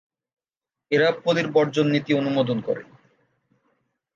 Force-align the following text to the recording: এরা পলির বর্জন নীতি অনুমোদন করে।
এরা 0.91 1.07
পলির 1.23 1.47
বর্জন 1.51 1.87
নীতি 1.89 2.11
অনুমোদন 2.13 2.57
করে। 2.61 2.83